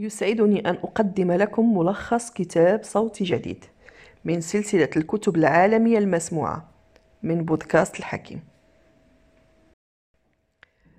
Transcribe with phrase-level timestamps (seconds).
[0.00, 3.64] يسعدني أن أقدم لكم ملخص كتاب صوتي جديد
[4.24, 6.68] من سلسلة الكتب العالمية المسموعة
[7.22, 8.40] من بودكاست الحكيم.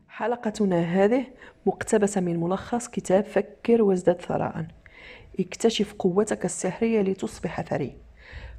[0.07, 1.25] حلقتنا هذه
[1.65, 4.65] مقتبسة من ملخص كتاب فكر وازدد ثراء.
[5.39, 7.97] اكتشف قوتك السحرية لتصبح ثري.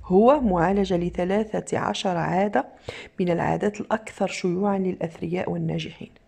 [0.04, 2.66] هو معالجة لثلاثة عشر عادة
[3.20, 6.19] من العادات الأكثر شيوعا للأثرياء والناجحين.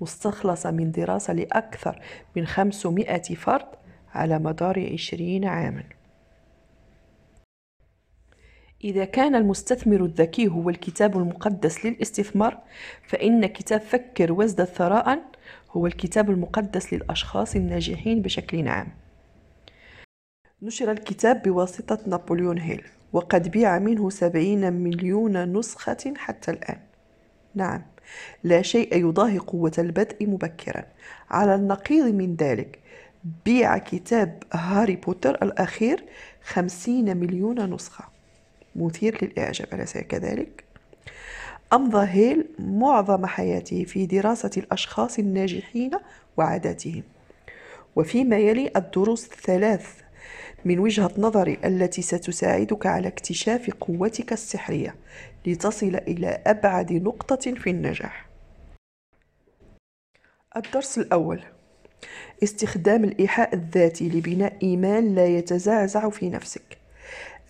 [0.00, 2.00] مستخلصة من دراسة لأكثر
[2.36, 3.66] من 500 فرد
[4.14, 5.84] على مدار 20 عاما.
[8.84, 12.58] إذا كان المستثمر الذكي هو الكتاب المقدس للاستثمار
[13.02, 15.22] فإن كتاب فكر وازدد ثراء
[15.70, 18.88] هو الكتاب المقدس للأشخاص الناجحين بشكل عام.
[20.62, 26.87] نشر الكتاب بواسطة نابليون هيل وقد بيع منه سبعين مليون نسخة حتى الآن.
[27.54, 27.82] نعم.
[28.44, 30.84] لا شيء يضاهي قوة البدء مبكرا.
[31.30, 32.78] على النقيض من ذلك
[33.44, 36.04] بيع كتاب هاري بوتر الأخير
[36.42, 38.04] خمسين مليون نسخة.
[38.76, 40.64] مثير للإعجاب أليس كذلك؟
[41.72, 45.90] أمضى هيل معظم حياته في دراسة الأشخاص الناجحين
[46.36, 47.02] وعاداتهم.
[47.96, 49.86] وفيما يلي الدروس الثلاث
[50.64, 54.94] من وجهة نظري التي ستساعدك على اكتشاف قوتك السحرية
[55.46, 58.28] لتصل إلى أبعد نقطة في النجاح.
[60.56, 61.42] الدرس الأول
[62.42, 66.77] استخدام الإيحاء الذاتي لبناء إيمان لا يتزعزع في نفسك.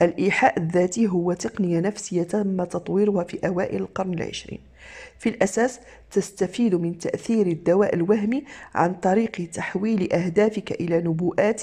[0.02, 4.60] الإيحاء الذاتي هو تقنية نفسية تم تطويرها في أوائل القرن العشرين.
[5.18, 11.62] في الأساس تستفيد من تأثير الدواء الوهمي عن طريق تحويل أهدافك إلى نبوءات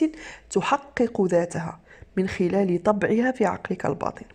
[0.49, 1.79] تحقق ذاتها
[2.17, 4.25] من خلال طبعها في عقلك الباطن.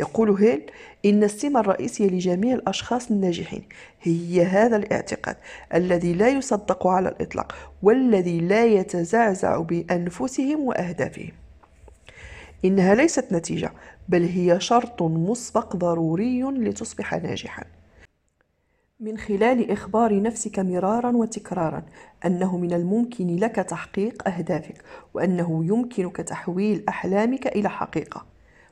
[0.00, 0.62] يقول هيل
[1.04, 3.62] إن السمة الرئيسية لجميع الأشخاص الناجحين
[4.02, 5.36] هي هذا الاعتقاد
[5.74, 11.32] الذي لا يصدق على الإطلاق والذي لا يتزعزع بأنفسهم وأهدافهم.
[12.64, 13.72] إنها ليست نتيجة
[14.08, 17.64] بل هي شرط مسبق ضروري لتصبح ناجحا.
[19.00, 21.82] من خلال إخبار نفسك مرارا وتكرارا
[22.26, 24.84] أنه من الممكن لك تحقيق أهدافك
[25.14, 28.26] وأنه يمكنك تحويل أحلامك إلى حقيقة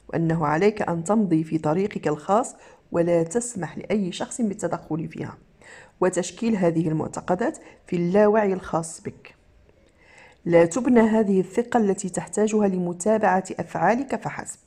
[0.08, 2.54] وأنه عليك أن تمضي في طريقك الخاص
[2.92, 5.38] ولا تسمح لأي شخص بالتدخل فيها.
[6.00, 9.37] وتشكيل هذه المعتقدات في اللاوعي الخاص بك.
[10.44, 14.58] لا تبنى هذه الثقة التي تحتاجها لمتابعة أفعالك فحسب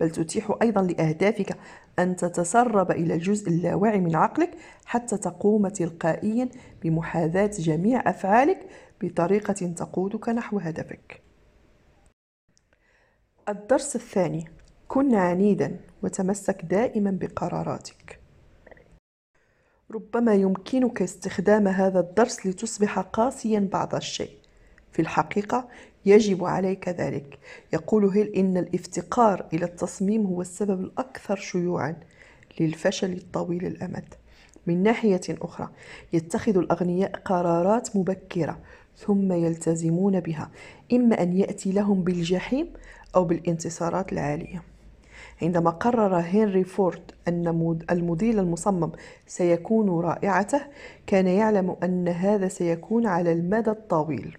[0.00, 1.56] بل تتيح أيضا لأهدافك
[1.98, 4.50] أن تتسرب إلى الجزء اللاواعي من عقلك
[4.84, 6.48] حتى تقوم تلقائيا
[6.82, 8.66] بمحاذاة جميع أفعالك
[9.00, 11.22] بطريقة تقودك نحو هدفك.
[13.48, 14.48] الدرس الثاني
[14.88, 18.20] كن عنيدا وتمسك دائما بقراراتك.
[19.90, 24.43] ربما يمكنك استخدام هذا الدرس لتصبح قاسيا بعض الشيء
[24.94, 25.68] في الحقيقة
[26.06, 27.38] يجب عليك ذلك.
[27.72, 31.96] يقول هيل إن الافتقار إلى التصميم هو السبب الأكثر شيوعا
[32.60, 34.14] للفشل الطويل الأمد.
[34.66, 35.68] من ناحية أخرى
[36.12, 38.58] يتخذ الأغنياء قرارات مبكرة
[38.96, 40.50] ثم يلتزمون بها
[40.92, 42.66] إما أن يأتي لهم بالجحيم
[43.16, 44.62] أو بالانتصارات العالية.
[45.42, 48.92] عندما قرر هنري فورد أن الموديل المصمم
[49.26, 50.60] سيكون رائعته
[51.06, 54.38] كان يعلم أن هذا سيكون على المدى الطويل.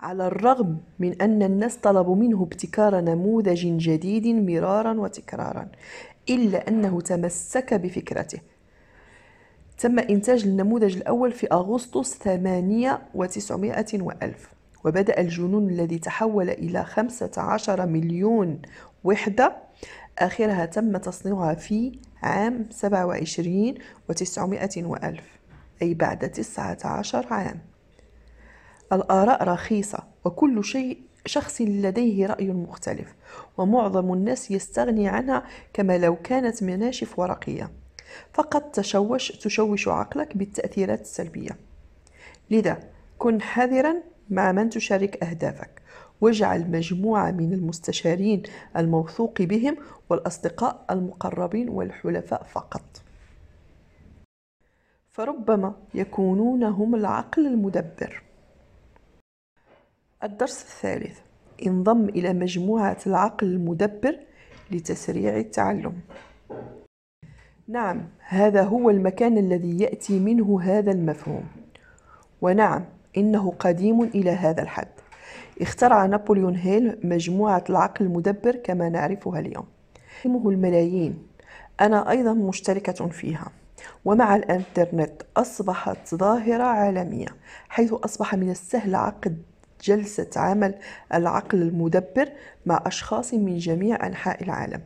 [0.00, 5.68] على الرغم من أن الناس طلبوا منه ابتكار نموذج جديد مرارا وتكرارا
[6.30, 8.38] إلا أنه تمسك بفكرته.
[9.78, 14.52] تم إنتاج النموذج الأول في أغسطس ثمانية وتسعمائة وألف
[14.84, 18.62] وبدأ الجنون الذي تحول إلى خمسة عشر مليون
[19.04, 19.56] وحدة.
[20.18, 23.74] آخرها تم تصنيعها في عام سبعة وعشرين
[24.08, 25.38] وتسعمائة وألف
[25.82, 27.67] أي بعد تسعة عشر عام.
[28.92, 33.14] الآراء رخيصة وكل شيء شخص لديه رأي مختلف
[33.58, 37.70] ومعظم الناس يستغني عنها كما لو كانت مناشف ورقية.
[38.32, 41.50] فقد تشوش تشوش عقلك بالتأثيرات السلبية.
[42.50, 42.80] لذا
[43.18, 43.94] كن حذرا
[44.30, 45.82] مع من تشارك أهدافك.
[46.20, 48.42] واجعل مجموعة من المستشارين
[48.76, 49.76] الموثوق بهم
[50.10, 53.02] والأصدقاء المقربين والحلفاء فقط.
[55.10, 58.27] فربما يكونون هم العقل المدبر.
[60.22, 61.18] الدرس الثالث.
[61.66, 64.18] انضم إلى مجموعة العقل المدبر
[64.70, 66.00] لتسريع التعلم.
[67.68, 71.44] نعم هذا هو المكان الذي يأتي منه هذا المفهوم.
[72.40, 72.84] ونعم
[73.16, 74.88] إنه قديم إلى هذا الحد.
[75.60, 79.66] اخترع نابليون هيل مجموعة العقل المدبر كما نعرفها اليوم.
[80.26, 81.26] الملايين.
[81.80, 83.52] أنا أيضا مشتركة فيها.
[84.04, 87.28] ومع الإنترنت أصبحت ظاهرة عالمية
[87.68, 89.42] حيث أصبح من السهل عقد
[89.82, 90.74] جلسة عمل
[91.14, 92.28] العقل المدبر
[92.66, 94.80] مع أشخاص من جميع أنحاء العالم.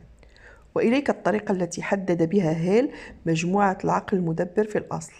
[0.75, 2.91] وإليك الطريقة التي حدد بها هيل
[3.25, 5.13] مجموعة العقل المدبر في الأصل.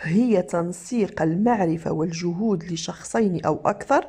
[0.00, 4.06] هي تنسيق المعرفة والجهود لشخصين أو أكثر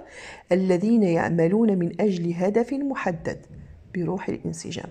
[0.52, 3.38] الذين يعملون من أجل هدف محدد
[3.96, 4.90] بروح الإنسجام.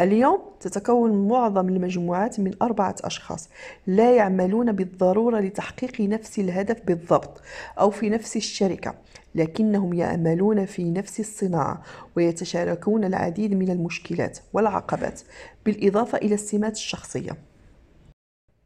[0.00, 3.48] اليوم تتكون معظم المجموعات من أربعة أشخاص
[3.86, 7.40] لا يعملون بالضرورة لتحقيق نفس الهدف بالضبط
[7.78, 8.94] أو في نفس الشركة
[9.34, 11.82] لكنهم يعملون في نفس الصناعة
[12.16, 15.20] ويتشاركون العديد من المشكلات والعقبات
[15.66, 17.36] بالإضافة إلى السمات الشخصية.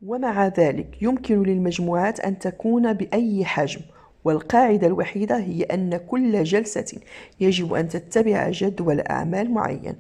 [0.03, 3.81] ومع ذلك يمكن للمجموعات أن تكون بأي حجم
[4.29, 7.01] والقاعدة الوحيدة هي أن كل جلسة
[7.41, 9.95] يجب أن تتبع جدول أعمال معين.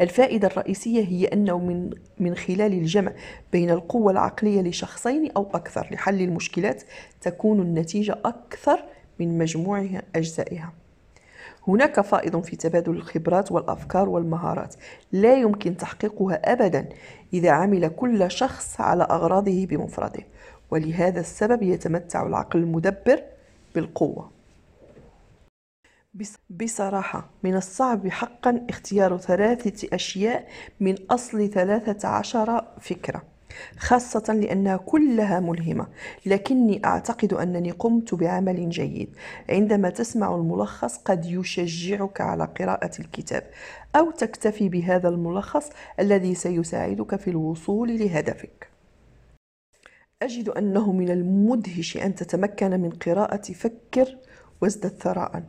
[0.00, 1.90] الفائدة الرئيسية هي أنه من,
[2.20, 3.12] من خلال الجمع
[3.52, 6.82] بين القوة العقلية لشخصين أو أكثر لحل المشكلات
[7.20, 8.84] تكون النتيجة أكثر
[9.20, 10.72] من مجموع أجزائها.
[11.68, 14.74] هناك فائض في تبادل الخبرات والأفكار والمهارات
[15.12, 16.88] لا يمكن تحقيقها ابدا
[17.32, 20.22] إذا عمل كل شخص على أغراضه بمفرده
[20.70, 23.35] ولهذا السبب يتمتع العقل المدبر
[23.76, 24.30] بالقوة.
[26.50, 30.48] بصراحة من الصعب حقا اختيار ثلاثة أشياء
[30.80, 33.22] من أصل ثلاثة عشر فكرة
[33.78, 35.86] خاصة لأنها كلها ملهمة.
[36.26, 39.08] لكني أعتقد أنني قمت بعمل جيد.
[39.48, 43.42] عندما تسمع الملخص قد يشجعك على قراءة الكتاب
[43.96, 45.70] أو تكتفي بهذا الملخص
[46.00, 48.75] الذي سيساعدك في الوصول لهدفك.
[50.22, 54.18] أجد أنه من المدهش أن تتمكن من قراءة فكر
[54.60, 55.42] وازدد ثراء.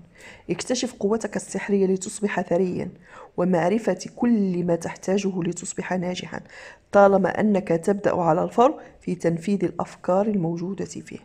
[0.49, 2.89] اكتشف قوتك السحرية لتصبح ثريا
[3.37, 6.41] ومعرفة كل ما تحتاجه لتصبح ناجحا
[6.91, 11.19] طالما أنك تبدأ على الفور في تنفيذ الأفكار الموجودة فيه.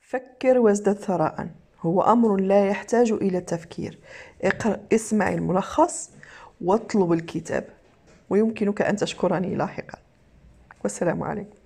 [0.00, 1.48] فكر وازدد ثراء.
[1.80, 3.98] هو أمر لا يحتاج إلى التفكير.
[4.42, 6.10] اقرأ اسمع الملخص
[6.60, 7.64] واطلب الكتاب.
[8.30, 10.03] ويمكنك أن تشكرني لاحقا.
[10.84, 11.63] والسلام عليكم.